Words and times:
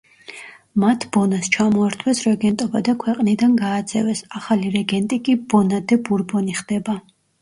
მათ 0.83 1.03
ბონას 1.17 1.49
ჩამოართვეს 1.57 2.21
რეგენტობა 2.27 2.81
და 2.87 2.95
ქვეყნიდან 3.03 3.53
გააძევეს, 3.61 4.25
ახალი 4.41 4.73
რეგენტი 4.79 5.21
კი 5.29 5.37
ბონა 5.53 5.83
დე 5.93 6.01
ბურბონი 6.09 6.57
ხდება. 6.63 6.99